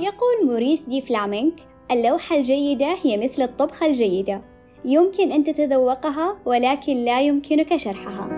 [0.00, 1.54] يقول موريس دي فلامينك
[1.90, 4.40] اللوحة الجيدة هي مثل الطبخة الجيدة.
[4.84, 8.28] يمكن أن تتذوقها ولكن لا يمكنك شرحها.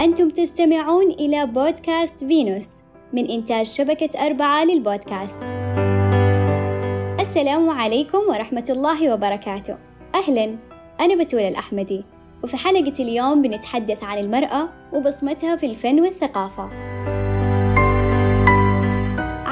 [0.00, 2.70] أنتم تستمعون إلى بودكاست فينوس
[3.12, 5.42] من إنتاج شبكة أربعة للبودكاست.
[7.20, 9.76] السلام عليكم ورحمة الله وبركاته.
[10.14, 10.56] أهلا
[11.00, 12.04] أنا بتول الأحمدي.
[12.44, 16.89] وفي حلقة اليوم بنتحدث عن المرأة وبصمتها في الفن والثقافة.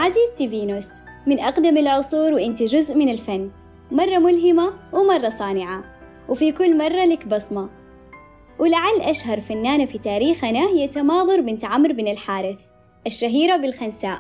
[0.09, 0.89] عزيزتي فينوس
[1.27, 3.51] من أقدم العصور وإنت جزء من الفن.
[3.91, 5.85] مرة ملهمة ومرة صانعة
[6.29, 7.69] وفي كل مرة لك بصمة.
[8.59, 12.59] ولعل أشهر فنانة في تاريخنا هي تماضر بنت عمرو بن الحارث
[13.07, 14.19] الشهيرة بالخنساء.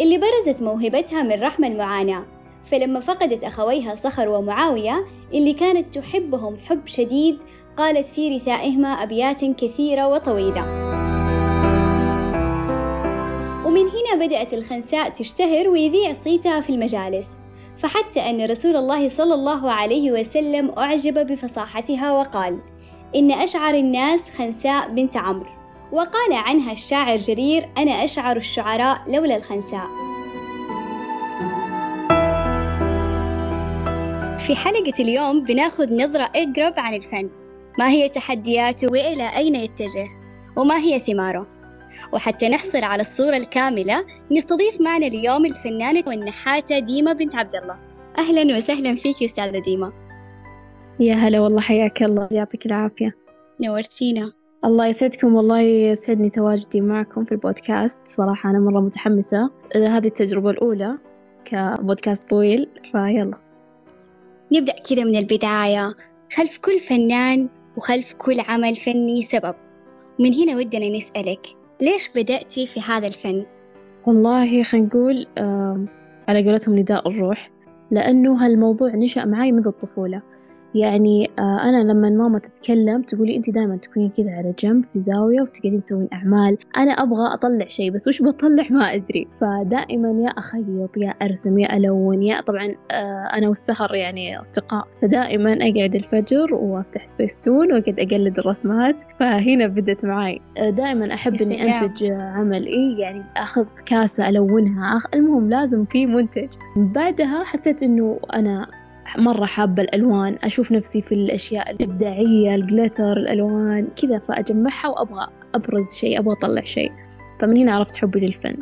[0.00, 2.24] اللي برزت موهبتها من رحم المعاناة
[2.64, 7.38] فلما فقدت أخويها صخر ومعاوية اللي كانت تحبهم حب شديد
[7.76, 10.91] قالت في رثائهما أبيات كثيرة وطويلة.
[13.72, 17.38] ومن هنا بدأت الخنساء تشتهر ويذيع صيتها في المجالس.
[17.76, 22.58] فحتى أن رسول الله صلى الله عليه وسلم أعجب بفصاحتها وقال
[23.16, 25.50] إن أشعر الناس خنساء بنت عمرو.
[25.92, 29.86] وقال عنها الشاعر جرير أنا أشعر الشعراء لولا الخنساء.
[34.38, 37.30] في حلقة اليوم بناخذ نظرة أقرب عن الفن.
[37.78, 40.08] ما هي تحدياته وإلى أين يتجه؟
[40.56, 41.51] وما هي ثماره؟
[42.12, 47.76] وحتى نحصل على الصورة الكاملة نستضيف معنا اليوم الفنانة والنحاتة ديما بنت عبد الله
[48.18, 49.92] أهلا وسهلا فيك أستاذة ديما.
[51.00, 52.28] يا هلا والله حياك الله.
[52.30, 53.16] يعطيك العافية.
[53.60, 54.32] نورتينا.
[54.64, 58.00] الله يسعدكم والله يسعدني تواجدي معكم في البودكاست.
[58.04, 59.50] صراحة أنا مرة متحمسة.
[59.76, 60.98] هذه التجربة الأولى
[61.44, 63.38] كبودكاست طويل فيلا.
[64.52, 65.94] نبدأ كذا من البداية.
[66.36, 69.54] خلف كل فنان وخلف كل عمل فني سبب.
[70.18, 71.46] من هنا ودنا نسألك
[71.82, 73.46] ليش بدأتي في هذا الفن؟
[74.06, 75.26] والله خلينا نقول
[76.28, 77.50] على قولتهم نداء الروح
[77.90, 80.22] لأنه هالموضوع نشأ معي منذ الطفولة
[80.74, 85.40] يعني آه أنا لما ماما تتكلم تقولي أنت دائما تكونين كذا على جنب في زاوية
[85.40, 86.58] وتقعدين تسوين أعمال.
[86.76, 89.28] أنا أبغى أطلع شيء بس وش بطلع؟ ما أدري.
[89.40, 94.88] فدائما يا أخيط يا أرسم يا ألون يا طبعا آه أنا والسهر يعني أصدقاء.
[95.02, 99.02] فدائما أقعد الفجر وأفتح سبيستون وأقعد أقلد الرسمات.
[99.20, 100.40] فهنا بدت معاي.
[100.58, 104.96] آه دائما أحب إني أنتج عمل إيه يعني أخذ كاسة ألونها.
[104.96, 105.06] أخ...
[105.14, 108.81] المهم لازم في منتج بعدها حسيت إنه أنا
[109.18, 116.18] مرة حابة الألوان أشوف نفسي في الأشياء الإبداعية الجليتر الألوان كذا فأجمعها وأبغى أبرز شيء
[116.18, 116.92] أبغى أطلع شيء.
[117.40, 118.56] فمن هنا عرفت حبي للفن.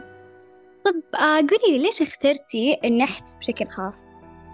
[0.85, 4.05] طب آه قولي لي ليش اخترتي النحت بشكل خاص؟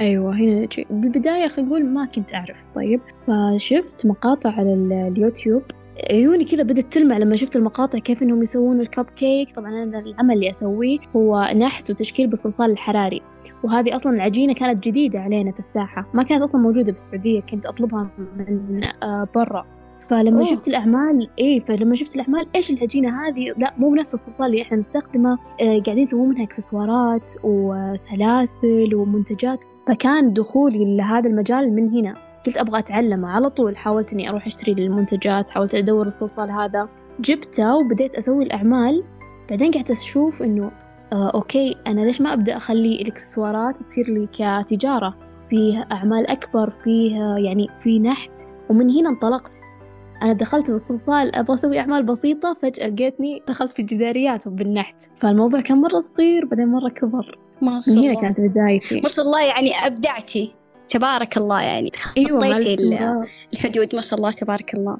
[0.00, 0.86] أيوة هنا نجي.
[0.91, 3.00] بالبداية خلينا نقول ما كنت أعرف طيب.
[3.26, 4.74] فشفت مقاطع على
[5.08, 5.62] اليوتيوب.
[6.10, 10.34] عيوني كذا بدت تلمع لما شفت المقاطع كيف إنهم يسوون الكب كيك طبعا أنا العمل
[10.34, 13.22] اللي أسويه هو نحت وتشكيل بالصلصال الحراري.
[13.64, 16.06] وهذه أصلا العجينة كانت جديدة علينا في الساحة.
[16.14, 19.66] ما كانت أصلا موجودة بالسعودية كنت أطلبها من آه برا.
[20.10, 20.44] فلما أوه.
[20.44, 24.76] شفت الاعمال إيه فلما شفت الاعمال إيش العجينة هذه؟ لا مو بنفس الصلصال اللي إحنا
[24.76, 25.32] نستخدمه.
[25.32, 29.64] آه قاعدين يسوون منها إكسسوارات وسلاسل ومنتجات.
[29.88, 32.14] فكان دخولي لهذا المجال من هنا.
[32.46, 33.76] قلت أبغى أتعلمه على طول.
[33.76, 36.88] حاولت إني أروح أشتري المنتجات حاولت أدور الصلصال هذا.
[37.20, 39.04] جبته وبديت أسوي الأعمال.
[39.50, 40.70] بعدين قعدت أشوف إنه
[41.12, 41.76] آه أوكي.
[41.86, 45.14] أنا ليش ما أبدأ أخلي الإكسسوارات تصير لي كتجارة؟
[45.50, 48.36] فيه أعمال أكبر فيه يعني في نحت.
[48.70, 49.56] ومن هنا انطلقت.
[50.22, 55.02] أنا دخلت بالصلصال أبغى أسوي أعمال بسيطة فجأة لقيتني دخلت في الجداريات وبالنحت.
[55.14, 57.38] فالموضوع كان مرة صغير بعدين مرة كبر.
[57.62, 59.00] ما شاء الله من هنا كانت بدايتي.
[59.00, 60.52] ما شاء الله يعني أبدعتي.
[60.88, 63.94] تبارك الله يعني خطيتي أيوة الحدود.
[63.94, 64.96] ما شاء الله تبارك الله.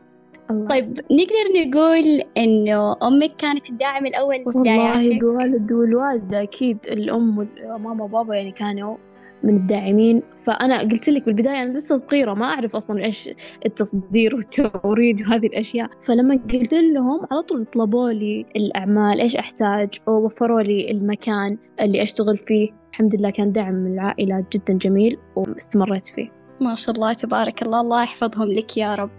[0.51, 0.69] الله.
[0.69, 2.05] طيب نقدر نقول
[2.37, 8.97] إنه أمك كانت الداعم الأول؟ والله الوالد والوالدة أكيد الأم وماما وبابا يعني كانوا
[9.43, 10.23] من الداعمين.
[10.45, 13.31] فأنا قلت لك بالبداية أنا لسه صغيرة ما أعرف أصلا إيش
[13.67, 15.91] التصدير والتوريد وهذه الأشياء.
[16.01, 22.37] فلما قلت لهم على طول طلبوا لي الأعمال إيش أحتاج؟ ووفروا لي المكان اللي أشتغل
[22.37, 22.71] فيه.
[22.91, 26.29] الحمد لله كان دعم من العائلة جدا جميل واستمريت فيه.
[26.61, 27.81] ما شاء الله تبارك الله.
[27.81, 29.11] الله يحفظهم لك يا رب.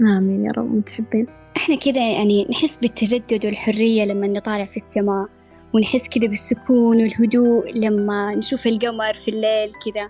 [0.00, 1.26] آمين يا رب متحبين.
[1.56, 5.26] إحنا كذا يعني نحس بالتجدد والحرية لما نطالع في السماء
[5.74, 10.08] ونحس كذا بالسكون والهدوء لما نشوف القمر في الليل كذا.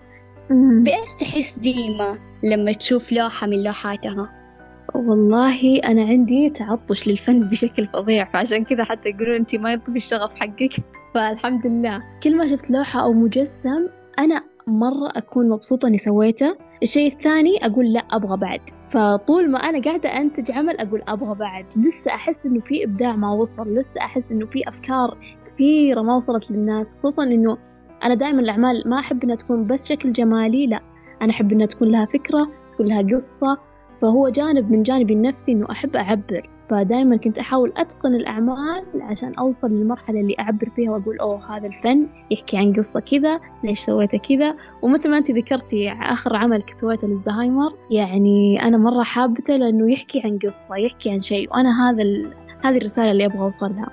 [0.83, 4.33] بإيش تحس ديما لما تشوف لوحة من لوحاتها؟
[4.95, 10.35] والله أنا عندي تعطش للفن بشكل فظيع فعشان كذا حتى يقولون أنت ما يطفي الشغف
[10.35, 10.73] حقك.
[11.15, 12.03] فالحمد لله.
[12.23, 13.87] كل ما شفت لوحة أو مجسم
[14.19, 16.57] أنا مرة أكون مبسوطة إني سويته.
[16.83, 18.61] الشيء الثاني أقول لا أبغى بعد.
[18.89, 21.65] فطول ما أنا قاعدة أنتج عمل أقول أبغى بعد.
[21.65, 26.51] لسه أحس إنه في إبداع ما وصل لسه أحس إنه في أفكار كثيرة ما وصلت
[26.51, 26.99] للناس.
[26.99, 27.57] خصوصا إنه
[28.03, 30.81] أنا دائما الأعمال ما أحب إنها تكون بس شكل جمالي لا.
[31.21, 33.57] أنا أحب إنها تكون لها فكرة تكون لها قصة.
[34.01, 36.49] فهو جانب من جانبي النفسي إنه أحب أعبر.
[36.69, 42.07] فدائما كنت أحاول أتقن الأعمال عشان أوصل للمرحلة اللي أعبر فيها وأقول أوه هذا الفن
[42.31, 47.73] يحكي عن قصة كذا ليش سويته كذا؟ ومثل ما أنت ذكرتي آخر عمل سويته للزهايمر.
[47.91, 52.33] يعني أنا مرة حابته لأنه يحكي عن قصة يحكي عن شيء وأنا هذا ال...
[52.63, 53.89] هذه الرسالة اللي أبغى أوصلها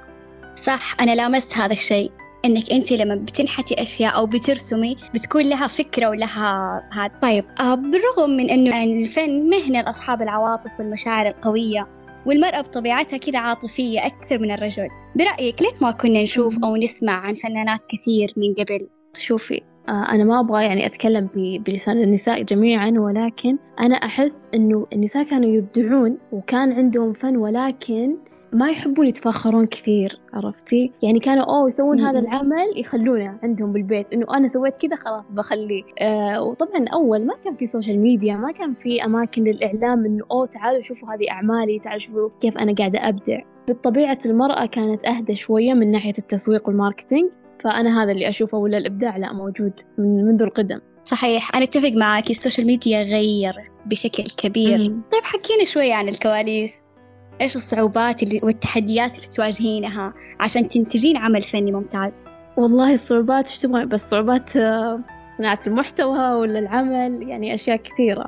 [0.54, 2.12] صح أنا لامست هذا الشيء
[2.44, 7.10] إنك أنت لما بتنحتي أشياء أو بترسمي بتكون لها فكرة ولها هذا.
[7.22, 11.86] طيب آه بالرغم من إنه الفن مهنة لأصحاب العواطف والمشاعر القوية
[12.26, 17.34] والمرأة بطبيعتها كده عاطفية أكثر من الرجل برأيك ليش ما كنا نشوف أو نسمع عن
[17.34, 21.28] فنانات كثير من قبل؟ شوفي آه، أنا ما أبغى يعني أتكلم
[21.66, 28.16] بلسان النساء جميعا ولكن أنا أحس إنه النساء كانوا يبدعون وكان عندهم فن ولكن
[28.54, 34.26] ما يحبون يتفاخرون كثير عرفتي؟ يعني كانوا أوه يسوون هذا العمل يخلونه عندهم بالبيت إنه
[34.36, 35.82] أنا سويت كذا خلاص بخليه.
[35.98, 40.46] آه وطبعا أول ما كان في social media ما كان في أماكن للإعلام إنه أوه
[40.46, 43.40] تعالوا شوفوا هذه أعمالي تعالوا شوفوا كيف أنا قاعدة أبدع.
[43.68, 48.78] بطبيعة المرأة كانت أهدى شوية من ناحية التسويق وال marketing فأنا هذا اللي أشوفه ولا
[48.78, 50.80] الإبداع لا موجود من منذ القدم.
[51.04, 53.52] صحيح أنا أتفق معك ال social media غير
[53.86, 54.78] بشكل كبير.
[54.78, 55.02] مم.
[55.12, 56.93] طيب حكينا شوية عن الكواليس.
[57.40, 63.86] إيش الصعوبات اللي والتحديات اللي تواجهينها عشان تنتجين عمل فني ممتاز؟ والله الصعوبات إيش تبغى؟
[63.86, 65.00] بس صعوبات آه،
[65.38, 68.24] صناعة المحتوى ولا العمل يعني أشياء كثيرة.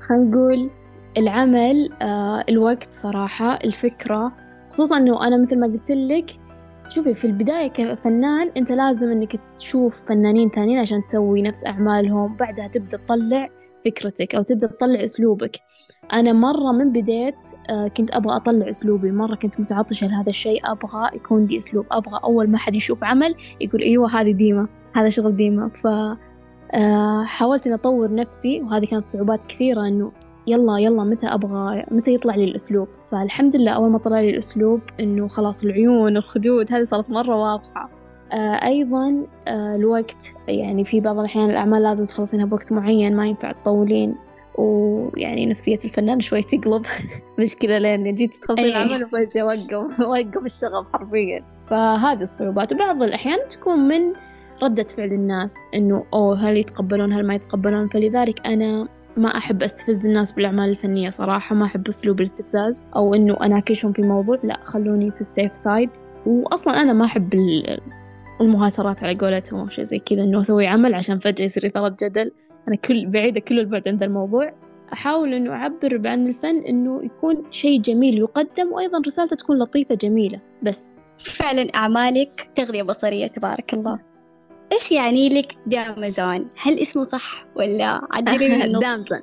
[0.00, 0.70] خلينا نقول
[1.16, 4.32] العمل آه، الوقت صراحة الفكرة.
[4.70, 6.30] خصوصا إنه أنا مثل ما قلت لك
[6.88, 12.66] شوفي في البداية كفنان أنت لازم إنك تشوف فنانين ثانيين عشان تسوي نفس أعمالهم بعدها
[12.66, 13.48] تبدأ تطلع
[13.84, 15.56] فكرتك أو تبدأ تطلع أسلوبك.
[16.12, 19.10] أنا مرة من بديت آه، كنت أبغى أطلع أسلوبي.
[19.10, 20.60] مرة كنت متعطشة لهذا الشيء.
[20.72, 21.86] أبغى يكون لي أسلوب.
[21.90, 24.68] أبغى أول ما حد يشوف عمل يقول أيوة هذه ديما.
[24.94, 25.68] هذا شغل ديما.
[25.68, 25.86] ف
[26.74, 30.12] آه، حاولت إني أطور نفسي وهذه كانت صعوبات كثيرة إنه
[30.46, 34.80] يلا يلا متى أبغى متى يطلع لي الأسلوب؟ فالحمد لله أول ما طلع لي الأسلوب
[35.00, 37.90] إنه خلاص العيون الخدود هذه صارت مرة واضحة.
[38.32, 40.34] آه أيضا الوقت.
[40.48, 44.14] يعني في بعض الأحيان الأعمال لازم تخلصينها بوقت معين ما ينفع تطولين.
[44.58, 46.82] ويعني نفسية الفنان شوي تقلب.
[47.38, 48.70] مشكلة لين جيت تخلصين أيه.
[48.70, 51.44] العمل وفجأة وقف وقف الشغف حرفيا.
[51.70, 52.72] فهذه الصعوبات.
[52.72, 54.12] وبعض الأحيان تكون من
[54.62, 60.06] ردة فعل الناس إنه أوه هل يتقبلون هل ما يتقبلون؟ فلذلك أنا ما أحب أستفز
[60.06, 61.54] الناس بالأعمال الفنية صراحة.
[61.54, 62.84] ما أحب أسلوب الاستفزاز.
[62.96, 64.38] أو إنه أناكشهم في موضوع.
[64.44, 65.90] لا خلوني في السيف سايد
[66.26, 67.34] وأصلا أنا ما أحب
[68.40, 70.22] المهاترات على قولتهم أو شيء زي كذا.
[70.22, 72.32] إنه أسوي عمل عشان فجأة يصير إثارة جدل.
[72.68, 74.52] أنا كل بعيدة كل البعد عن الموضوع.
[74.92, 80.40] أحاول إنه أعبر عن الفن إنه يكون شيء جميل يقدم وأيضا رسالته تكون لطيفة جميلة.
[80.62, 83.98] بس فعلا أعمالك تغذية بصرية تبارك الله.
[84.72, 89.20] إيش يعني لك دامزون؟ هل اسمه صح ولا عدلي النطق؟ دامزون.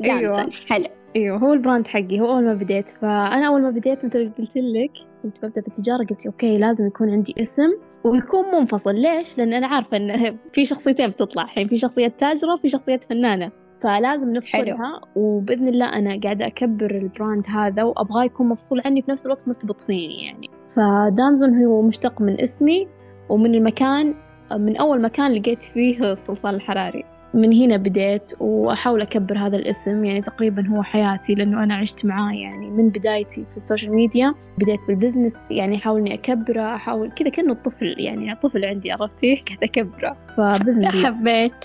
[0.00, 0.50] دامزون أيوة.
[0.68, 0.86] حلو.
[1.16, 2.90] أيوه هو ال brand حقي هو أول ما بديت.
[2.90, 4.92] فأنا أول ما بديت مثل قلت لك
[5.22, 7.70] كنت ببدأ في التجاره قلت okay لازم يكون عندي اسم.
[8.04, 8.94] ويكون منفصل.
[8.94, 11.68] ليش؟ لأن أنا عارفة إن في شخصيتين بتطلع الحين.
[11.68, 13.50] في شخصية تاجرة وفي شخصية فنانة.
[13.80, 15.00] فلازم نفصلها حلو.
[15.16, 19.48] وبإذن الله أنا قاعدة أكبر ال brand هذا وأبغاه يكون مفصول عني في نفس الوقت
[19.48, 20.50] مرتبط فيني يعني.
[20.76, 22.88] فدامزون هو مشتق من اسمي
[23.28, 24.14] ومن المكان
[24.52, 27.04] من أول مكان لقيت فيه الصلصال الحراري.
[27.34, 32.32] من هنا بديت وأحاول أكبر هذا الاسم يعني تقريبا هو حياتي لأنه أنا عشت معاه
[32.32, 37.10] يعني من بدايتي في ال social media بديت بال business يعني أحاول إني أكبره أحاول
[37.10, 40.16] كذا كأنه الطفل يعني طفل عندي عرفتي؟ قاعدة أكبره.
[40.36, 41.04] فبإذن الله.
[41.04, 41.64] حبيت.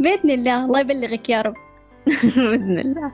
[0.00, 0.64] بإذن الله.
[0.64, 1.54] الله يبلغك يا رب.
[2.36, 3.12] بإذن الله.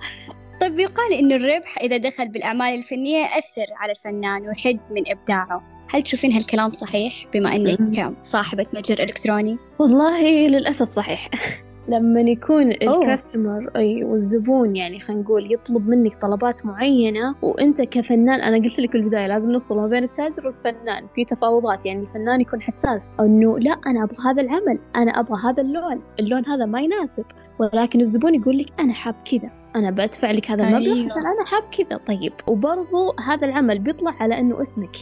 [0.61, 5.63] طيب يقال إن الربح إذا دخل بالأعمال الفنية يأثر على الفنان ويحد من إبداعه.
[5.91, 11.31] هل تشوفين هالكلام صحيح؟ بما أنك صاحبة متجر إلكتروني؟ والله للأسف صحيح.
[11.89, 18.57] لما يكون الكاستمر أي والزبون يعني خلينا نقول يطلب منك طلبات معينة وأنت كفنان أنا
[18.57, 23.15] قلت لك بالبداية لازم نفصل ما بين التاجر والفنان في تفاوضات يعني الفنان يكون حساس
[23.21, 27.25] إنه لا أنا أبغى هذا العمل أنا أبغى هذا اللون اللون هذا ما يناسب
[27.59, 31.07] ولكن الزبون يقول لك أنا حاب كذا أنا بدفع لك هذا المبلغ أيوة.
[31.07, 31.99] عشان أنا حاب كذا.
[31.99, 34.97] طيب وبرضو هذا العمل بيطلع على إنه اسمك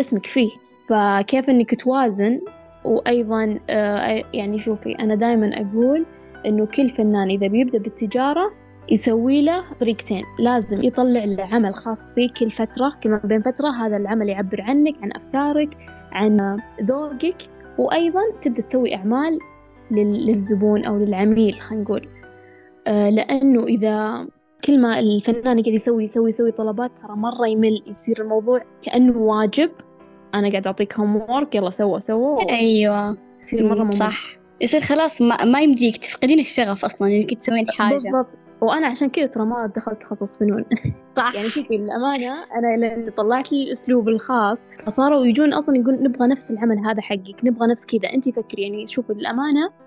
[0.00, 0.50] اسمك فيه
[0.88, 2.40] فكيف إنك توازن؟
[2.84, 6.06] وأيضا آه يعني شوفي أنا دائما أقول
[6.46, 8.52] إنه كل فنان إذا بيبدأ بالتجارة
[8.90, 10.22] يسوي له طريقتين.
[10.38, 14.60] لازم يطلع له عمل خاص فيه كل فترة كل ما بين فترة هذا العمل يعبر
[14.60, 15.76] عنك عن أفكارك
[16.12, 17.36] عن ذوقك
[17.78, 19.38] وأيضا تبدأ تسوي أعمال
[19.90, 22.08] للزبون أو للعميل خلينا نقول.
[22.86, 24.26] آه لأنه إذا
[24.64, 29.70] كل ما الفنان قاعد يسوي يسوي يسوي طلبات ترى مرة يمل يصير الموضوع كأنه واجب.
[30.34, 33.16] أنا قاعد أعطيك هوم وورك يلا سوى سوى أيوة.
[33.42, 33.92] يصير مرة ممل.
[33.92, 34.45] صح.
[34.60, 37.94] يصير خلاص ما, ما يمديك تفقدين الشغف أصلا إنك تسوين حاجة.
[37.94, 38.26] بالضبط.
[38.60, 40.64] وأنا عشان كذا ترى ما دخلت تخصص فنون.
[41.16, 41.34] صح.
[41.34, 46.50] يعني شوفي الأمانة أنا لأن طلعت لي الأسلوب الخاص فصاروا يجون أصلا يقول نبغى نفس
[46.50, 48.14] العمل هذا حقك نبغى نفس كذا.
[48.14, 49.14] أنت فكري يعني شوفي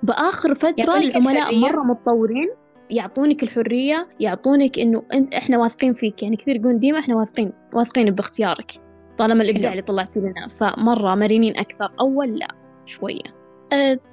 [0.03, 1.55] بآخر فترة يعطونك العملاء.
[1.55, 2.49] مرة متطورين.
[2.89, 6.23] يعطونك الحرية يعطونك إنه أنت إحنا واثقين فيك.
[6.23, 8.71] يعني كثير يقولون ديما إحنا واثقين واثقين باختيارك
[9.17, 9.71] طالما الإبداع حلو.
[9.71, 10.47] اللي طلعتي لنا.
[10.47, 11.91] فمرة مرنين أكثر.
[11.99, 12.47] أول لا
[12.85, 13.21] شوية.
[13.25, 13.38] أه،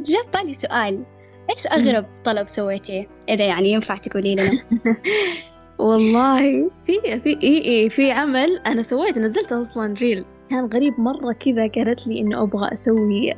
[0.01, 1.07] جاء في بالي سؤال.
[1.51, 4.63] إيش أغرب طلب سويتيه؟ إذا يعني ينفع تقولي لنا.
[5.79, 11.33] والله في في إي إي في عمل أنا سويت نزلت أصلا reels كان غريب مرة
[11.33, 13.35] كذا قالت لي إنه أبغى أسوي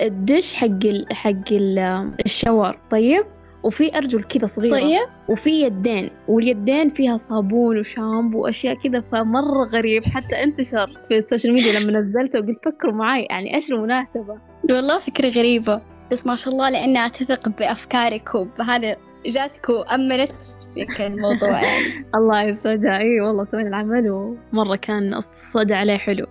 [0.00, 1.78] الدش حق ال حق ال
[2.26, 2.78] ال shower.
[2.90, 3.24] طيب؟
[3.64, 4.72] وفي أرجل كذا صغيرة.
[4.72, 5.08] طيب.
[5.28, 10.02] وفي يدين واليدين فيها صابون وشامبو وأشياء كذا فمرة غريب.
[10.04, 14.38] حتى انتشر في ال social media لما نزلته وقلت فكروا معي يعني إيش المناسبة؟
[14.70, 15.82] والله فكرة غريبة.
[16.12, 20.32] بس ما شاء الله لأنها تثق بأفكارك وبهذا جاتك وأمنت
[20.74, 22.06] فيك الموضوع يعني.
[22.14, 22.98] الله يسعدها.
[22.98, 26.26] إي والله سوينا العمل ومرة كان الصدى عليه حلو.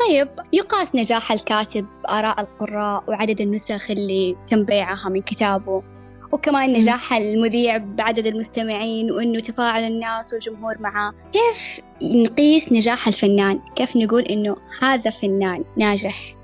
[0.00, 5.82] طيب يقاس نجاح الكاتب بآراء القراء وعدد النسخ اللي تم بيعها من كتابه.
[6.32, 11.12] وكمان نجاح المذيع بعدد المستمعين وإنه تفاعل الناس والجمهور معاه.
[11.32, 11.80] كيف
[12.16, 16.34] نقيس نجاح الفنان؟ كيف نقول إنه هذا فنان ناجح؟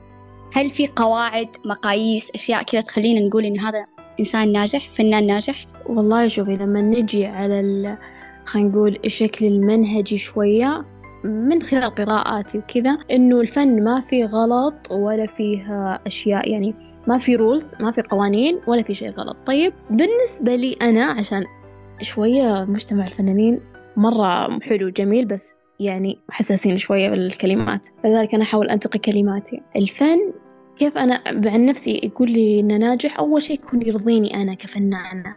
[0.57, 3.87] هل في قواعد مقاييس أشياء كذا تخلينا نقول إنه هذا
[4.21, 7.99] إنسان ناجح فنان ناجح؟ والله شوفي لما نجي على ال...
[8.45, 10.85] خلينا نقول الشكل المنهجي شوية
[11.25, 16.75] من خلال قراءاتي وكذا إنه الفن ما فيه غلط ولا فيه أشياء يعني
[17.07, 19.37] ما في رولز ما في قوانين ولا في شيء غلط.
[19.47, 21.45] طيب بالنسبة لي أنا عشان
[22.01, 23.61] شوية مجتمع الفنانين
[23.97, 27.89] مرة حلو جميل بس يعني حساسين شوية بالكلمات.
[28.03, 29.63] فلذلك أنا أحاول أنتقي كلماتي.
[29.77, 30.33] الفن
[30.77, 35.35] كيف أنا عن نفسي يقول لي إنه ناجح؟ أول شيء يكون يرضيني أنا كفنانة.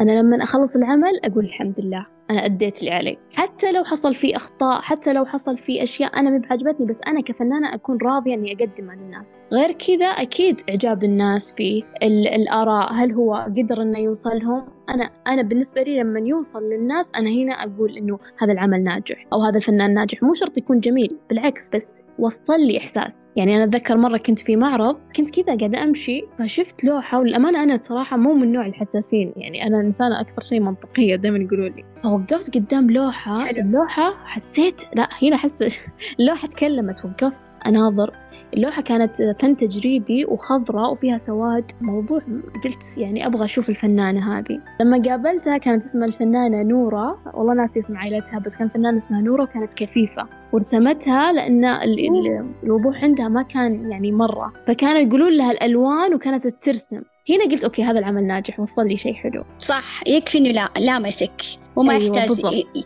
[0.00, 2.06] أنا لما أخلص العمل أقول الحمد لله.
[2.32, 3.18] أنا أديت اللي علي.
[3.34, 7.20] حتى لو حصل فيه أخطاء حتى لو حصل فيه أشياء أنا مي بعجبتني بس أنا
[7.20, 13.12] كفنانة أكون راضية إني أقدمها للناس غير كذا أكيد إعجاب الناس في ال- الآراء هل
[13.12, 18.18] هو قدر إنه يوصلهم أنا أنا بالنسبة لي لما يوصل للناس أنا هنا أقول إنه
[18.38, 20.22] هذا العمل ناجح أو هذا الفنان ناجح.
[20.22, 23.22] مو شرط يكون جميل بالعكس بس وصل لي إحساس.
[23.36, 27.78] يعني أنا أتذكر مرة كنت في معرض كنت كذا قاعدة أمشي فشفت لوحة والأمانة أنا
[27.82, 29.32] صراحة مو من نوع الحساسين.
[29.36, 31.84] يعني أنا إنسانة أكثر شيء منطقية دائما يقولوا لي.
[32.28, 33.60] فوقفت قدام لوحة حلو.
[33.60, 35.64] اللوحة حسيت لا هنا أحس
[36.20, 38.12] اللوحة تكلمت وقفت أناظر.
[38.54, 42.20] اللوحة كانت فن تجريدي وخضراء وفيها سواد موضوع
[42.64, 44.60] قلت يعني أبغى أشوف الفنانة هذه.
[44.80, 47.18] لما قابلتها كانت اسمها الفنانة نورة.
[47.34, 50.26] والله ناسي اسم عائلتها بس كان فنانة اسمها نورة وكانت كفيفة.
[50.52, 54.52] ورسمتها لأن ال- ال- الوضوح عندها ما كان يعني مرة.
[54.66, 57.02] فكانوا يقولون لها الألوان وكانت ترسم.
[57.30, 59.44] هنا قلت OK هذا العمل ناجح وصل لي شيء حلو.
[59.58, 61.42] صح يكفي إنه لا لامسك
[61.76, 62.28] وما أيوة، يحتاج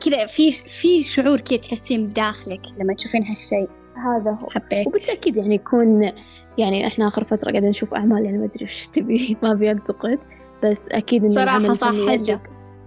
[0.04, 3.68] كذا في في شعور كذا تحسين بداخلك لما تشوفين هالشيء.
[3.96, 4.48] هذا هو.
[4.50, 4.86] حبيت.
[4.86, 6.12] وبالتأكيد يعني يكون
[6.58, 10.18] يعني إحنا آخر فترة قاعدين نشوف أعمال يعني ما أدري وش تبي ما أبي أنتقد
[10.64, 12.38] بس إن صراحة العمل صح، حلو.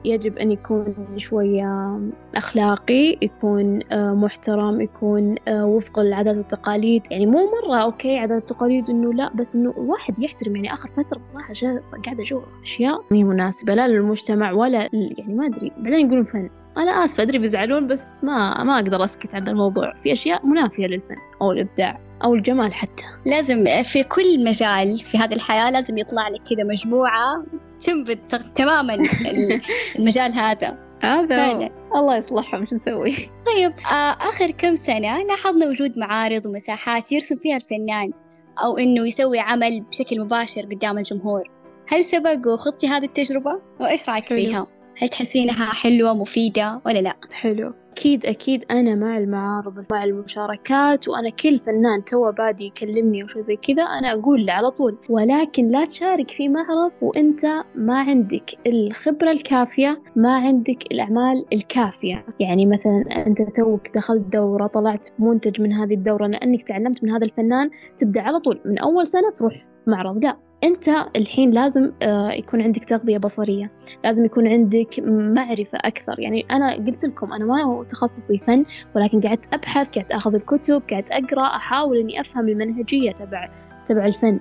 [0.06, 2.00] يجب أن يكون شوية
[2.36, 7.04] أخلاقي يكون آه، محترم يكون آه، وفق العادات والتقاليد.
[7.12, 10.56] يعني مو مرة OK عادات والتقاليد إنه لا بس إنه الواحد يحترم.
[10.56, 11.54] يعني آخر فترة بصراحة
[12.06, 15.72] قاعدة أشوف أشياء ما هي مناسبة لا للمجتمع ولا يعني ما أدري.
[15.78, 16.50] بعدين يقولون فن.
[16.80, 21.16] أنا آسفة أدري بيزعلون بس ما ما أقدر أسكت عن الموضوع في أشياء منافية للفن
[21.42, 26.42] أو الإبداع أو الجمال حتى لازم في كل مجال في هذه الحياة لازم يطلع لك
[26.50, 27.46] كذا مجموعة
[27.82, 29.62] تنبذ ت- تماما ال-
[30.00, 35.98] المجال هذا هذا فعلا الله يصلحهم شو نسوي طيب آه آخر كم سنة لاحظنا وجود
[35.98, 38.12] معارض ومساحات يرسم فيها الفنان
[38.66, 41.44] أو إنه يسوي عمل بشكل مباشر قدام الجمهور
[41.92, 44.28] هل سبق وخضتي هذه التجربة؟ وإيش رأيك.
[44.28, 44.68] فيها؟
[45.02, 47.74] هل تحسينها حلوة مفيدة ولا لا؟ حلو.
[47.92, 53.56] أكيد أكيد أنا مع المعارض مع المشاركات وأنا كل فنان تو بادي يكلمني شيء زي
[53.56, 59.32] كذا أنا أقول له على طول ولكن لا تشارك في معرض وأنت ما عندك الخبرة
[59.32, 62.26] الكافية ما عندك الأعمال الكافية.
[62.40, 67.26] يعني مثلا أنت توك دخلت دورة طلعت منتج من هذه الدورة لأنك تعلمت من هذا
[67.26, 70.24] الفنان تبدأ على طول من أول سنة تروح معرض.
[70.24, 70.49] لا.
[70.64, 73.72] أنت الحين لازم آه، يكون عندك تغذية بصرية
[74.04, 76.20] لازم يكون عندك معرفة أكثر.
[76.20, 80.84] يعني أنا قلت لكم أنا ما هو تخصصي فن ولكن قعدت أبحث قعدت أخذ الكتب
[80.92, 83.50] قعدت أقرأ أحاول إني أفهم المنهجية تبع
[83.86, 84.40] تبع الفن.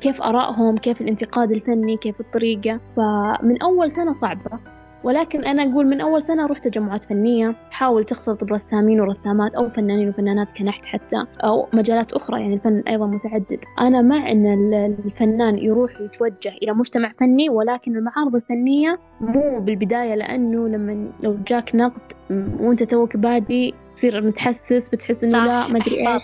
[0.00, 2.80] كيف آرائهم كيف الانتقاد الفني كيف الطريقة.
[2.96, 4.73] فمن أول سنة صعبة.
[5.04, 7.54] ولكن أنا أقول من أول سنة أروح تجمعات فنية.
[7.70, 13.06] حاول تختلط برسامين ورسامات أو فنانين وفنانات كنحت حتى أو مجالات أخرى يعني الفن أيضا
[13.06, 13.64] متعدد.
[13.80, 20.68] أنا مع أن الفنان يروح يتوجه إلى مجتمع فني ولكن المعارض الفنية مو بالبداية لأنه
[20.68, 22.12] لما لو جاك نقد
[22.60, 26.22] وأنت توك بادي تصير متحسس بتحس إنه لا ما أدري إيش.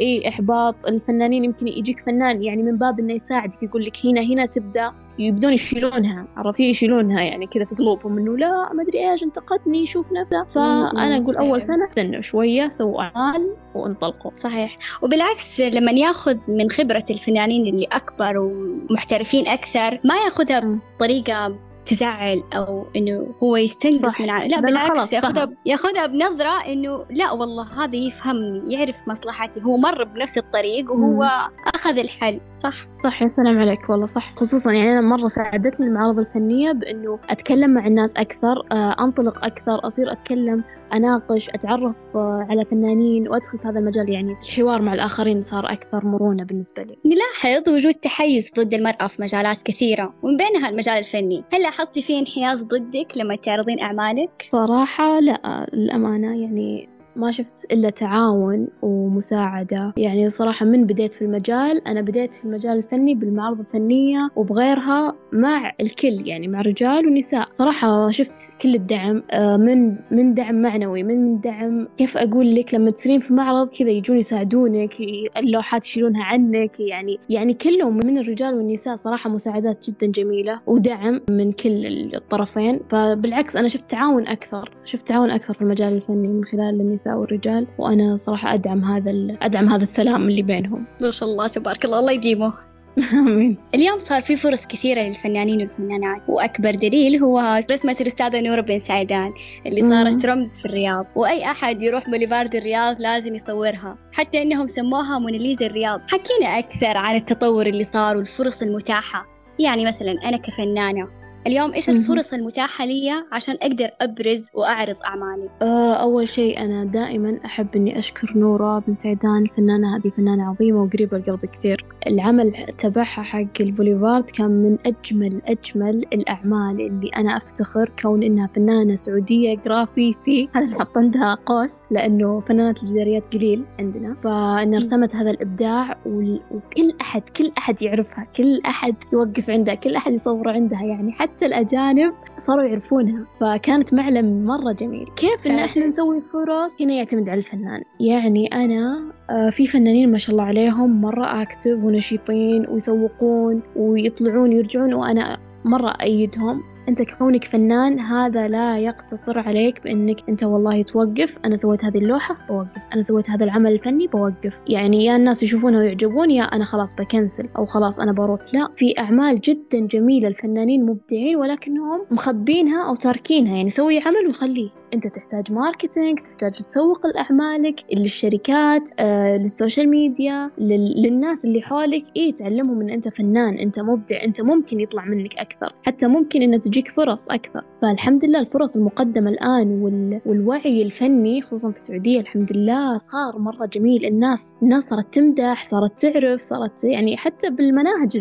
[0.00, 4.46] إي إحباط الفنانين يمكن يجيك فنان يعني من باب إنه يساعدك يقول لك هنا هنا
[4.46, 9.82] تبدأ يبدون يشيلونها عرفتي يشيلونها يعني كذا في قلوبهم إنه لا ما أدري إيش انتقدني
[9.82, 10.44] يشوف نفسه.
[10.44, 14.30] فأنا أقول أول سنة استنوا شوية سووا اعمال وانطلقوا.
[14.34, 14.78] صحيح.
[15.02, 22.86] وبالعكس لما ياخذ من خبرة الفنانين اللي أكبر ومحترفين أكثر ما ياخذها بطريقة تزعل أو
[22.96, 29.08] إنه هو يستنقص من لا بالعكس ياخذها ياخذها بنظرة إنه لا والله هذا يفهمني يعرف
[29.08, 29.62] مصلحتي.
[29.62, 31.68] هو مر بنفس الطريق وهو مم.
[31.74, 32.40] أخذ الحل.
[32.62, 34.34] صح؟ صح يا سلام عليك والله صح.
[34.36, 39.86] خصوصا يعني أنا مرة ساعدتني المعارض الفنية بأنه أتكلم مع الناس أكثر آه، أنطلق أكثر
[39.86, 44.10] أصير أتكلم أناقش أتعرف آه، على فنانين وأدخل في هذا المجال.
[44.10, 46.98] يعني الحوار مع الآخرين صار أكثر مرونة بالنسبة لي.
[47.06, 51.44] نلاحظ وجود تحيز ضد المرأة في مجالات كثيرة ومن بينها المجال الفني.
[51.52, 56.42] هل لاحظتي في انحياز ضدك لما تعرضين أعمالك؟ صراحة لا للأمانة.
[56.42, 59.92] يعني ما شفت إلا تعاون ومساعدة.
[59.96, 65.72] يعني صراحة من بديت في المجال أنا بديت في المجال الفني بالمعارض الفنية وبغيرها مع
[65.80, 67.48] الكل يعني مع رجال ونساء.
[67.50, 72.90] صراحة شفت كل الدعم آه، من من دعم معنوي من دعم كيف أقول لك لما
[72.90, 74.92] تصيرين في معرض كذا يجون يساعدونك
[75.36, 78.96] اللوحات يشيلونها عنك يعني يعني كلهم من الرجال والنساء.
[78.96, 82.80] صراحة مساعدات جدا جميلة ودعم من كل الطرفين.
[82.88, 87.01] فبالعكس أنا شفت تعاون أكثر شفت تعاون أكثر في المجال الفني من خلال النساء.
[87.02, 90.86] النساء والرجال وأنا صراحة أدعم هذا أدعم هذا السلام اللي بينهم.
[91.00, 92.52] ما شاء الله تبارك الله الله يديمه.
[93.12, 93.58] آمين.
[93.74, 99.32] اليوم صار في فرص كثيرة للفنانين والفنانات وأكبر دليل هو رسمة الأستاذة نورة بن سعيدان
[99.66, 101.06] اللي صارت رمز في الرياض.
[101.16, 106.00] وأي أحد يروح بوليفارد الرياض لازم يصورها حتى إنهم سموها موناليزا الرياض.
[106.00, 109.26] حكينا أكثر عن التطور اللي صار والفرص المتاحة.
[109.58, 115.94] يعني مثلا أنا كفنانة اليوم إيش الفرص المتاحة لي عشان أقدر أبرز وأعرض أعمالي؟ آه،
[115.94, 121.16] أول شيء أنا دائما أحب إني أشكر نورة بن سعيدان الفنانة هذه فنانة عظيمة وقريبة
[121.16, 121.84] القلب كثير.
[122.06, 128.94] العمل تبعها حق البوليفارد كان من أجمل أجمل الأعمال اللي أنا أفتخر كون إنها فنانة
[128.94, 130.48] سعودية جرافيتي.
[130.54, 134.14] هذا نحط عندها قوس لأنه فنانات الجداريات قليل عندنا.
[134.14, 140.12] فإنها رسمت هذا الإبداع وكل أحد كل أحد يعرفها كل أحد يوقف عندها كل أحد
[140.12, 141.12] يصور عندها يعني.
[141.12, 145.08] حتى حتى الأجانب صاروا يعرفونها فكانت معلم مرة جميل.
[145.16, 147.82] كيف إن إحنا نسوي فرص؟ هنا يعتمد على الفنان.
[148.00, 154.94] يعني أنا آه، في فنانين ما شاء الله عليهم مرة active ونشيطين ويسوقون ويطلعون يرجعون
[154.94, 156.62] وأنا مرة أيدهم.
[156.88, 161.38] أنت كونك فنان هذا لا يقتصر عليك بأنك أنت والله توقف.
[161.44, 162.82] أنا سويت هذه اللوحة بوقف.
[162.94, 164.60] أنا سويت هذا العمل الفني بوقف.
[164.68, 168.40] يعني يا الناس يشوفونها ويعجبون يا أنا خلاص ب cancel أو خلاص أنا بروح.
[168.52, 173.56] لا في أعمال جدا جميلة الفنانين مبدعين ولكنهم مخبينها أو تاركينها.
[173.56, 174.81] يعني سوي عمل وخليه.
[174.94, 181.02] انت تحتاج marketing تحتاج تسوق لأعمالك للشركات آه، لل social media لل...
[181.02, 182.04] للناس اللي حولك.
[182.16, 186.60] إيه تعلمهم إن أنت فنان أنت مبدع أنت ممكن يطلع منك أكثر حتى ممكن ان
[186.60, 187.64] تجيك فرص أكثر.
[187.82, 190.20] فالحمد لله الفرص المقدمة الآن وال...
[190.26, 194.04] والوعي الفني خصوصا في السعودية الحمد لله صار مرة جميل.
[194.04, 198.16] الناس الناس صارت تمدح صارت تعرف صارت يعني حتى بالمناهج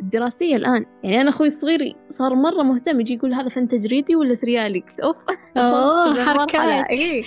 [0.00, 0.86] الدراسية الآن.
[1.02, 5.16] يعني أنا أخوي الصغير صار مرة مهتم يجي يقول هذا فن تجريدي ولا سريالي؟ اوف
[6.24, 6.86] حركات.
[6.90, 7.22] إيه؟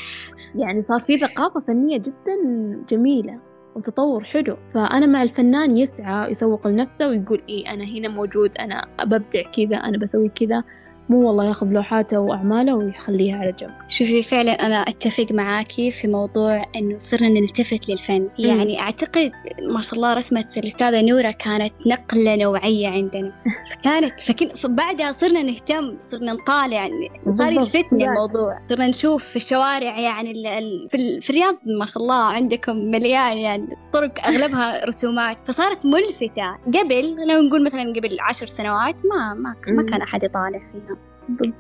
[0.56, 2.36] يعني صار في ثقافة فنية جدا
[2.90, 3.40] جميلة
[3.76, 4.58] وتطور حلو.
[4.74, 9.98] فأنا مع الفنان يسعى يسوق لنفسه ويقول إيه أنا هنا موجود أنا ببدع كذا أنا
[9.98, 10.64] بسوي كذا.
[11.10, 13.72] مو والله ياخذ لوحاته وأعماله ويخليها على جنب.
[13.88, 18.30] شوفي فعلا أنا أتفق معاكي في موضوع أنه صرنا نلتفت للفن.
[18.40, 19.32] يعني أعتقد
[19.74, 23.32] ما شاء الله رسمة الأستاذة نورة كانت نقلة نوعية عندنا.
[23.72, 26.90] فكانت فكن بعدها صرنا نهتم صرنا نطالع
[27.36, 30.34] صار يلفتني الموضوع صرنا نشوف في الشوارع يعني
[30.92, 35.38] في, في الرياض ما شاء الله عندكم مليان يعني الطرق أغلبها رسومات.
[35.48, 36.56] فصارت ملفتة.
[36.68, 40.99] قبل لو نقول مثلا قبل عشر سنوات ما ما, ما كان أحد يطالع فيها.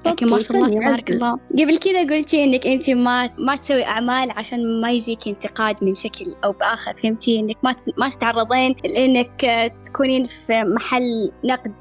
[0.05, 1.39] لكن ما شاء الله تبارك الله.
[1.59, 6.35] قبل كذا قلتي إنك أنت ما ما تسوي أعمال عشان ما يجيك انتقاد من شكل
[6.43, 11.73] أو بآخر فهمتي؟ إنك ما ما تتعرضين لإنك تكونين في محل نقد.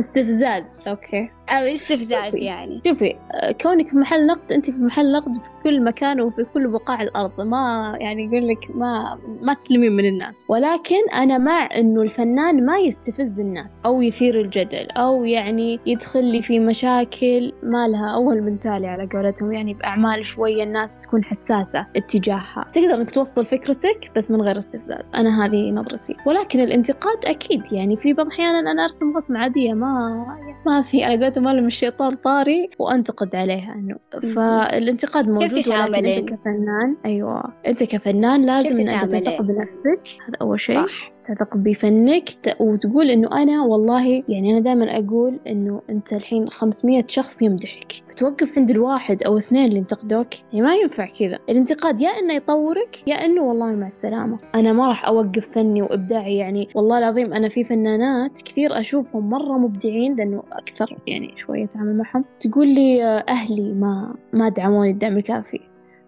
[0.00, 0.88] استفزاز.
[0.88, 1.30] أوكي.
[1.48, 2.82] أو استفزاز يعني.
[2.86, 6.68] شوفي آه، كونك في محل نقد أنت في محل نقد في كل مكان وفي كل
[6.68, 7.40] بقاع الأرض.
[7.40, 10.46] ما يعني يقول لك ما ما تسلمين من الناس.
[10.48, 16.42] ولكن أنا مع إنه الفنان ما يستفز الناس أو يثير الجدل أو يعني يدخل لي
[16.42, 19.52] في مشاكل ما لها أول من تالي على قولتهم.
[19.52, 22.64] يعني بأعمال شوية الناس تكون حساسة اتجاهها.
[22.74, 25.10] تقدر إنك توصل فكرتك بس من غير استفزاز.
[25.14, 26.16] أنا هذه نظرتي.
[26.26, 27.72] ولكن الانتقاد أكيد.
[27.72, 30.26] يعني في بعض الأحيان أنا أرسم رسم عادية ما
[30.66, 31.04] ما في.
[31.04, 33.96] على قولتهم ما الشيطان طاري وأنتقد عليها إنه.
[34.34, 36.96] فالانتقاد موجود كيف تتعاملين؟ أنت كفنان.
[37.04, 37.52] أيوة.
[37.66, 40.22] أنت كفنان لازم أنت تثق بنفسك.
[40.28, 40.86] هذا أول شيء.
[40.86, 41.13] صح.
[41.28, 42.28] تثق بفنك
[42.60, 47.92] وتقول إنه أنا والله يعني أنا دائما أقول إنه أنت الحين 500 شخص يمدحك.
[48.08, 50.26] بتوقف عند الواحد أو اثنين اللي ينتقدوك.
[50.52, 51.38] يعني ما ينفع كذا.
[51.48, 54.38] الانتقاد يا إنه يطورك يا إنه والله مع السلامة.
[54.54, 56.36] أنا ما راح أوقف فني وإبداعي.
[56.36, 61.96] يعني والله العظيم أنا في فنانات كثير أشوفهم مرة مبدعين لأنه أكثر يعني شوية أتعامل
[61.96, 62.24] معهم.
[62.40, 65.60] تقول لي أهلي ما ما دعموني الدعم الكافي.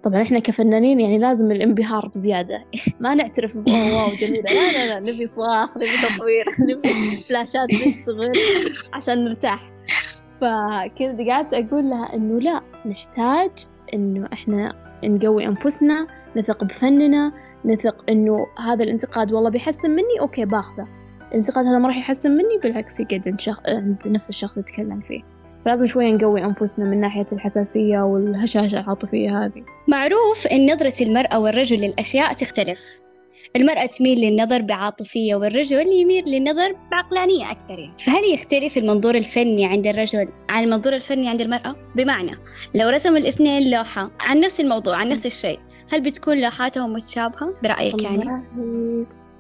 [0.07, 2.65] طبعا إحنا كفنانين يعني لازم الانبهار بزيادة.
[3.01, 4.43] ما نعترف ب oh wow جميلة.
[4.43, 6.89] لا لا لا نبي صراخ نبي تصوير نبي
[7.29, 8.33] فلاشات تشتغل
[8.93, 9.73] عشان نرتاح.
[10.41, 13.51] فكذا قعدت أقول لها إنه لا نحتاج
[13.95, 17.33] إنه إحنا نقوي أنفسنا نثق بفننا
[17.65, 20.89] نثق إنه هذا الانتقاد والله بيحسن مني OK باخذه.
[21.29, 23.61] الانتقاد هذا ما راح يحسن مني بالعكس يقعد عند, شخ...
[23.69, 25.36] عند نفس الشخص يتكلم فيه.
[25.67, 31.77] فلازم شوية نقوي أنفسنا من ناحية الحساسية والهشاشة العاطفية هذه معروف أن نظرة المرأة والرجل
[31.77, 32.81] للأشياء تختلف
[33.57, 37.91] المرأة تميل للنظر بعاطفية والرجل يميل للنظر بعقلانية أكثر.
[38.07, 42.33] فهل يختلف المنظور الفني عند الرجل عن المنظور الفني عند المرأة؟ بمعنى
[42.75, 45.59] لو رسموا الاثنين لوحة عن نفس الموضوع عن نفس الشيء
[45.93, 48.25] هل بتكون لوحاتهم متشابهة برأيك يعني؟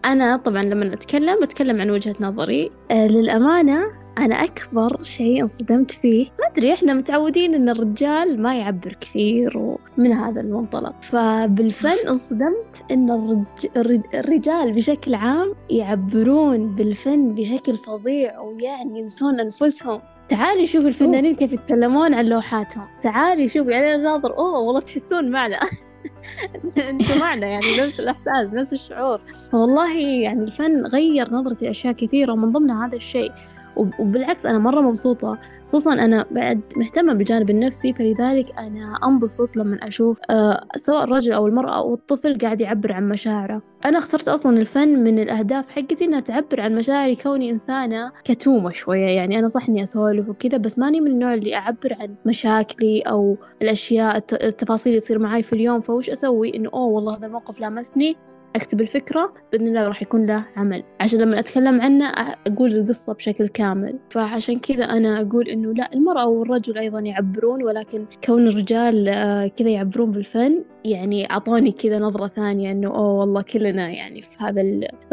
[0.05, 6.27] أنا طبعا لما أتكلم أتكلم عن وجهة نظري آه للأمانة أنا أكبر شيء انصدمت فيه.
[6.39, 10.95] ما أدري إحنا متعودين إن الرجال ما يعبر كثير ومن هذا المنطلق.
[11.03, 14.07] فبالفن انصدمت إن الرج...
[14.15, 20.01] الرجال بشكل عام يعبرون بالفن بشكل فظيع ويعني ينسون أنفسهم.
[20.29, 22.87] تعالي شوف الفنانين كيف يتكلمون عن لوحاتهم.
[23.01, 24.39] تعالي شوف يعني أنا ناظر.
[24.39, 25.61] أوه والله تحسون معنا.
[26.91, 29.21] أنتوا معنا يعني نفس الإحساس نفس الشعور.
[29.53, 33.33] فوالله يعني الفن غير نظرتي اشياء كثيرة ومن ضمنها هذا الشيء.
[33.77, 40.21] وبالعكس أنا مرة مبسوطة خصوصا أنا بعد مهتمة بالجانب النفسي فلذلك أنا أنبسط لما أشوف
[40.31, 43.63] أه سواء الرجل أو المرأة أو الطفل قاعد يعبر عن مشاعره.
[43.85, 49.07] أنا اخترت أصلا الفن من الأهداف حقتي إنها تعبر عن مشاعري كوني إنسانة كتومة شوية.
[49.07, 53.37] يعني أنا صح إني أسولف وكذا بس ماني من النوع اللي أعبر عن مشاكلي أو
[53.63, 55.81] الأشياء التفاصيل اللي تصير معي في اليوم.
[55.81, 58.17] فوش أسوي؟ إنه أوه والله هذا الموقف لامسني.
[58.57, 60.83] أكتب الفكرة بإذن الله راح يكون له عمل.
[61.01, 62.05] عشان لما أتكلم عنه
[62.47, 63.99] أقول القصة بشكل كامل.
[64.11, 69.69] فعشان كذا أنا أقول إنه لا المرأة والرجل أيضا يعبرون ولكن كون الرجال آه، كذا
[69.69, 74.63] يعبرون بالفن يعني أعطوني كذا نظرة ثانية إنه أوه والله كلنا يعني في هذا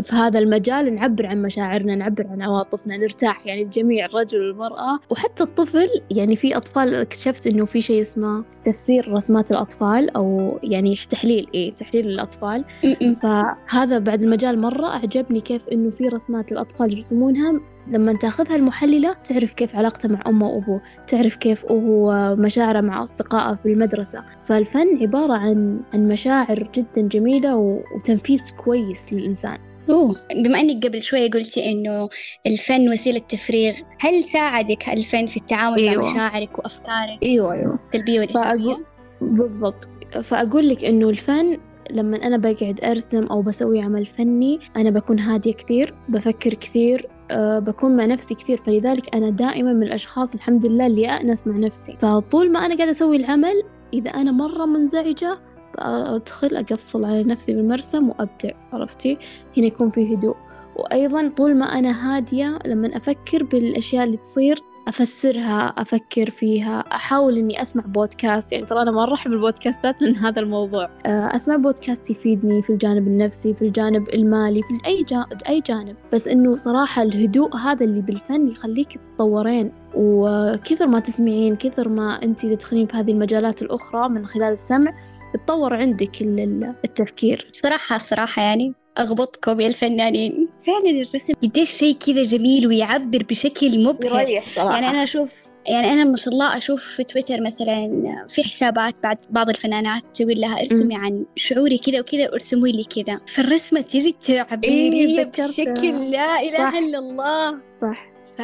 [0.02, 5.00] في هذا المجال نعبر عن مشاعرنا نعبر عن عواطفنا نرتاح يعني الجميع الرجل والمرأة.
[5.10, 10.96] وحتى الطفل يعني في أطفال اكتشفت إنه في شيء اسمه تفسير رسمات الأطفال أو يعني
[11.10, 12.66] تحليل إيه تحليل الأطفال
[13.22, 17.62] فهذا بعد المجال مرة أعجبني كيف إنه في رسمات الأطفال يرسمونها.
[17.88, 23.56] لما تأخذها المحللة تعرف كيف علاقته مع أمه وأبوه تعرف كيف هو مشاعره مع أصدقائه
[23.56, 24.24] في المدرسة.
[24.42, 27.56] فالفن عبارة عن عن مشاعر جدا جميلة
[27.96, 29.58] وتنفيذ كويس للإنسان.
[29.90, 32.10] أوه بما أنك قبل شوية قلتي إنه
[32.48, 36.04] الفن وسيلة تفريغ هل ساعدك الفن في التعامل أيوة.
[36.04, 38.78] مع مشاعرك وأفكارك؟ أيوة أيوة السلبية والإيجابية؟
[39.22, 39.88] بالضبط
[40.24, 41.58] فأقول لك إنه الفن
[41.92, 47.60] لما أنا بقعد أرسم أو بسوي عمل فني أنا بكون هادية كثير بفكر كثير أه
[47.60, 51.98] بكون مع نفسي كثير فلذلك أنا دائما من الأشخاص الحمد لله اللي أأنس مع نفسي
[52.00, 55.40] فطول ما أنا قاعدة أسوي العمل إذا أنا مرة منزعجة
[55.80, 59.18] أدخل أقفل على نفسي بالمرسم وأبدع عرفتي؟
[59.58, 60.36] هنا يكون في هدوء.
[60.76, 67.62] وأيضا طول ما أنا هادية لما أفكر بالأشياء اللي تصير أفسرها أفكر فيها أحاول إني
[67.62, 68.52] أسمع بودكاست.
[68.52, 70.90] يعني ترى أنا مرة أحب البودكاستات من هذا الموضوع.
[71.06, 75.96] آه، أسمع بودكاست يفيدني في الجانب النفسي في الجانب المالي في أي جانب أي جانب.
[76.14, 79.72] بس إنه صراحة الهدوء هذا اللي بالفن يخليك تتطورين.
[79.96, 84.94] وكثر ما تسمعين كثر ما أنت تدخلين في هذه المجالات الأخرى من خلال السمع
[85.34, 86.22] تطور عندك
[86.86, 87.50] التفكير.
[87.54, 90.48] صراحة الصراحة يعني أغبطكم يا الفنانين.
[90.66, 94.42] فعلا الرسم قديش شيء كذا جميل ويعبر بشكل مبهر.
[94.42, 94.74] صراحة.
[94.74, 99.18] يعني أنا أشوف يعني أنا ما شاء الله أشوف في تويتر مثلا في حسابات بعد
[99.30, 103.20] بعض الفنانات تقول لها ارسمي عن شعوري كذا وكذا وارسمي لي كذا.
[103.28, 107.58] فالرسمة تجي تعبيرية إيه بشكل لا إله إلا الله.
[107.82, 108.08] صح.
[108.38, 108.42] ف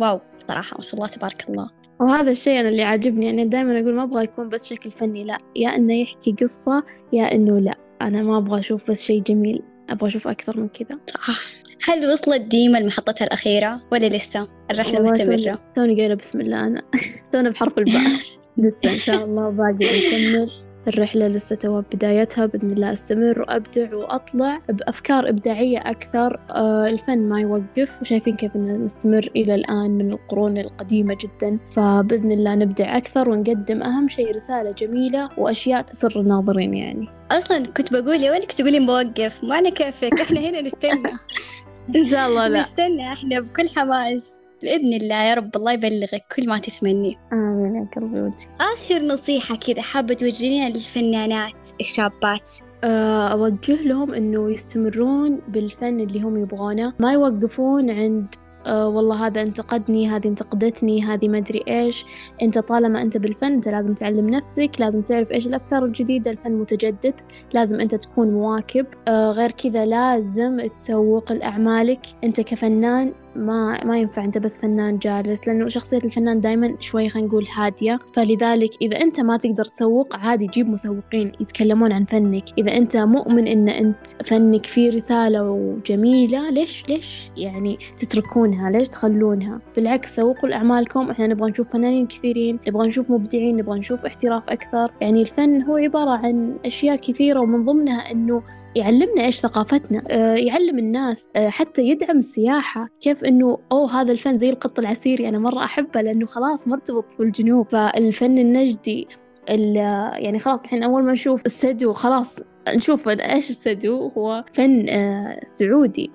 [0.00, 1.70] واو صراحة ما شاء الله تبارك الله.
[2.04, 5.38] وهذا الشيء أنا اللي عاجبني أنا دائما أقول ما أبغى يكون بس شكل فني لا
[5.56, 7.74] يا إنه يحكي قصة يا إنه لا.
[8.02, 10.98] أنا ما أبغى أشوف بس شيء جميل أبغى أشوف أكثر من كذا.
[11.06, 11.40] صح.
[11.88, 16.82] هل وصلت ديما لمحطتها الأخيرة ولا لسه؟ الرحلة مستمرة؟ توني قايلة بسم الله أنا
[17.32, 18.02] تونا بحرف الباء.
[18.58, 20.50] لسه إن شاء الله باقي نكمل
[20.88, 26.40] الرحلة لسه توا بدايتها بإذن الله أستمر وأبدع وأطلع بأفكار إبداعية أكثر.
[26.50, 31.58] آه الفن ما يوقف وشايفين كيف إنه مستمر إلى الآن من القرون القديمة جدا.
[31.70, 37.08] فبإذن الله نبدع أكثر ونقدم أهم شيء رسالة جميلة وأشياء تسر الناظرين يعني.
[37.30, 41.12] أصلا كنت بقول يا ولك تقولين بوقف ما أنا كيفك؟ إحنا هنا نستنى.
[41.96, 42.60] إن شاء الله لا.
[42.60, 44.43] نستنى إحنا بكل حماس.
[44.62, 48.46] بإذن الله يا رب الله يبلغك كل ما تتمني آمين يا قلبي ودي.
[48.60, 52.50] آخر نصيحة كذا حابة توجهينها للفنانات الشابات؟
[52.84, 56.92] آه، أوجه لهم إنه يستمرون بالفن اللي هم يبغونه.
[57.00, 58.26] ما يوقفون عند
[58.66, 62.04] آه والله هذا انتقدني هذه انتقدتني هذه ما أدري إيش.
[62.42, 66.30] أنت طالما أنت بالفن أنت لازم تعلم نفسك لازم تعرف إيش الأفكار الجديدة.
[66.30, 67.20] الفن متجدد
[67.52, 68.86] لازم أنت تكون مواكب.
[69.08, 72.00] آه غير كذا لازم تسوق لأعمالك.
[72.24, 77.28] أنت كفنان ما ما ينفع انت بس فنان جالس لأنه شخصية الفنان دائما شوي خلينا
[77.28, 77.98] نقول هادية.
[78.12, 82.44] فلذلك إذا أنت ما تقدر تسوق عادي جيب مسوقين يتكلمون عن فنك.
[82.58, 89.60] إذا أنت مؤمن إن أنت فنك فيه رسالة وجميلة ليش ليش يعني تتركونها؟ ليش تخلونها؟
[89.76, 94.90] بالعكس سوقوا لاعمالكم إحنا نبغى نشوف فنانين كثيرين نبغى نشوف مبدعين نبغى نشوف احتراف أكثر.
[95.00, 98.42] يعني الفن هو عبارة عن أشياء كثيرة ومن ضمنها إنه
[98.76, 104.36] يعلمنا إيش ثقافتنا آه، يعلم الناس آه، حتى يدعم السياحة كيف إنه أوه هذا الفن
[104.36, 109.08] زي القط العسيري أنا مرة أحبه لأنه خلاص مرتبط في الجنوب فالفن النجدي
[109.48, 112.36] يعني خلاص الحين أول ما نشوف السدو خلاص
[112.68, 116.10] نشوف إيش السدو؟ هو فن آه، سعودي.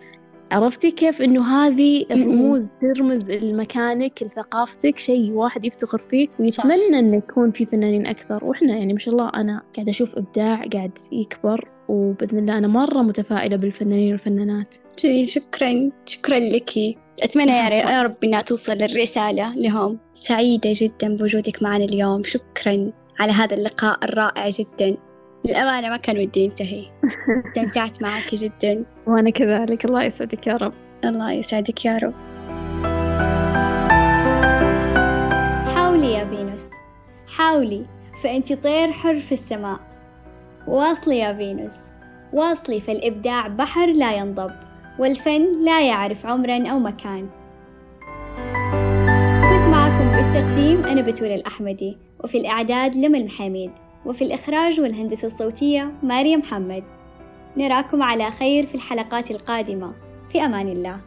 [0.52, 7.52] عرفتي كيف إنه هذه الرموز ترمز لمكانك لثقافتك شيء واحد يفتخر فيه ويتمنى إنه يكون
[7.52, 8.46] في فنانين أكثر.
[8.46, 11.79] وإحنا يعني ما شاء الله أنا قاعدة أشوف إبداع قاعد يكبر.
[11.90, 14.76] وبإذن الله أنا مرة متفائلة بالفنانين والفنانات.
[15.04, 16.72] جميل شكرا شكرا لك.
[17.24, 20.00] أتمنى يا رب إنها توصل الرسالة لهم.
[20.14, 22.24] سعيدة جدا بوجودك معنا اليوم.
[22.24, 24.98] شكرا على هذا اللقاء الرائع جدا.
[25.46, 26.86] للأمانة ما كان ودي ينتهي
[27.48, 28.86] استمتعت معك جدا.
[29.08, 29.86] وأنا كذلك.
[29.86, 30.74] الله يسعدك يا رب.
[31.06, 32.14] الله يسعدك يا رب.
[35.76, 36.70] حاولي يا فينوس.
[37.28, 37.86] حاولي
[38.24, 39.89] فأنت طير حر في السماء.
[40.70, 41.78] واصلي يا فينوس.
[42.34, 44.52] واصلي فالإبداع بحر لا ينضب
[45.00, 47.30] والفن لا يعرف عمرا أو مكان.
[49.50, 53.72] كنت معكم بالتقديم أنا بتول الأحمدي وفي الإعداد لمى المحاميد
[54.06, 56.84] وفي الإخراج والهندسة الصوتية ماريا محمد.
[57.58, 59.94] نراكم على خير في الحلقات القادمة.
[60.30, 61.00] في أمان الله.